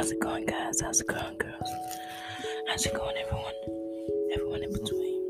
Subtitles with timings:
[0.00, 0.80] How's it going, guys?
[0.80, 1.70] How's it going, girls?
[2.68, 3.52] How's it going, everyone?
[4.32, 5.20] Everyone in between.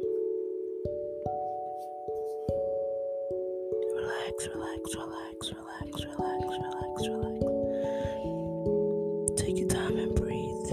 [3.96, 7.42] Relax, relax, relax, relax, relax, relax, relax.
[9.42, 10.70] Take your time and breathe.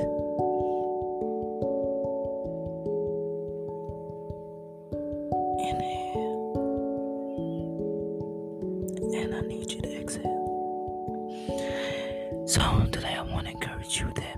[5.57, 6.53] Inhale.
[9.15, 10.45] And I need you to exhale.
[12.45, 13.36] So, today I want
[13.77, 14.36] encourage you that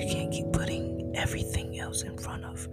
[0.00, 2.66] You can't keep putting everything else in front of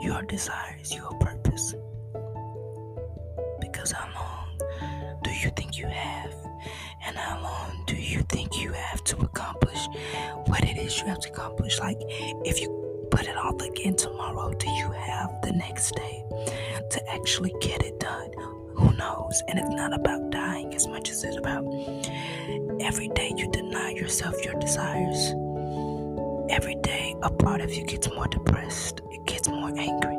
[0.00, 1.74] your desires, your purpose.
[3.60, 6.34] Because how long do you think you have?
[7.04, 9.86] And how long do you think you have to accomplish
[10.46, 11.78] what it is you have to accomplish?
[11.78, 16.24] Like, if you put it off again tomorrow, do you have the next day
[16.90, 18.30] to actually get it done?
[18.76, 19.42] Who knows?
[19.48, 21.66] And it's not about dying as much as it's about
[22.80, 25.34] every day you deny yourself your desires.
[26.52, 30.16] Every day, a part of you gets more depressed, it gets more angry.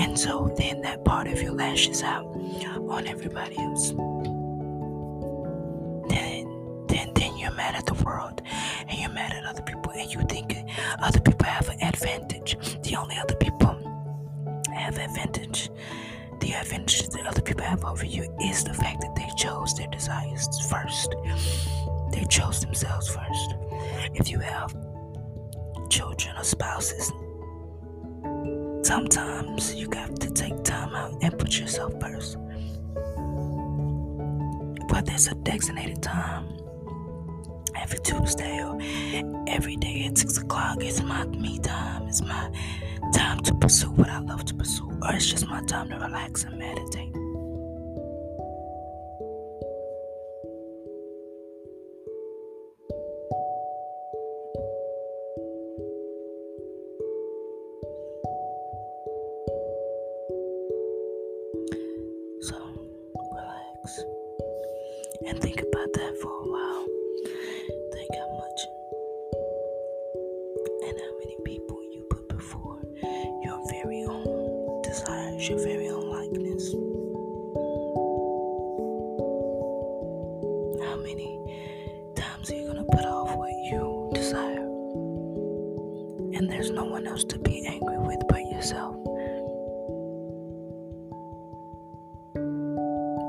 [0.00, 3.90] And so then that part of you lashes out on everybody else.
[6.08, 8.42] Then, then, then you're mad at the world
[8.88, 10.56] and you're mad at other people and you think
[11.00, 12.56] other people have an advantage.
[12.82, 13.78] The only other people
[14.74, 15.70] have advantage.
[16.40, 19.86] The advantage that other people have over you is the fact that they chose their
[19.88, 21.14] desires first.
[22.10, 23.09] They chose themselves
[26.80, 27.12] spouses,
[28.86, 32.36] sometimes you have to take time out and put yourself first.
[34.88, 36.48] But there's a designated time,
[37.76, 38.78] every Tuesday or
[39.46, 42.08] every day at 6 o'clock, it's my me time.
[42.08, 42.50] It's my
[43.12, 46.44] time to pursue what I love to pursue, or it's just my time to relax
[46.44, 47.19] and meditate.
[63.80, 64.04] Relax
[65.26, 66.86] and think about that for a while.
[67.92, 68.60] Think how much
[70.88, 72.80] and how many people you put before
[73.42, 76.72] your very own desires, your very own likeness.
[80.84, 81.40] How many
[82.16, 84.66] times are you going to put off what you desire?
[86.36, 88.99] And there's no one else to be angry with but yourself.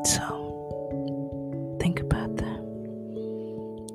[0.03, 2.59] So, think about that.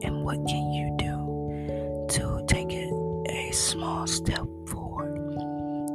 [0.03, 2.93] And what can you do to take it
[3.29, 5.17] a small step forward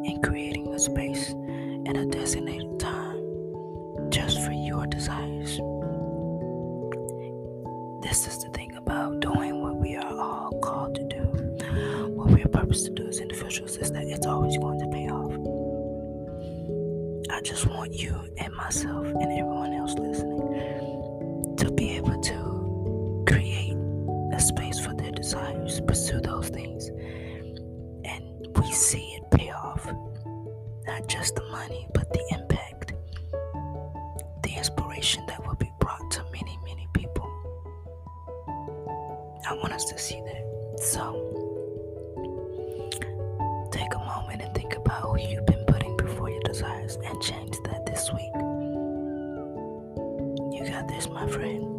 [0.05, 3.21] in creating a space and a designated time
[4.09, 5.57] just for your desires?
[8.03, 11.23] This is the thing about doing what we are all called to do,
[12.15, 14.80] what we are purposed to do as individuals, is that it's always going.
[17.31, 23.75] I just want you and myself and everyone else listening to be able to create
[24.33, 26.89] a space for their desires, pursue those things,
[28.03, 29.85] and we see it pay off.
[30.85, 32.93] Not just the money, but the impact,
[34.43, 37.27] the inspiration that will be brought to many, many people.
[39.47, 40.79] I want us to see that.
[40.81, 41.29] So,
[43.71, 45.10] take a moment and think about
[46.63, 48.31] and change that this week.
[50.53, 51.70] You got this, my friend.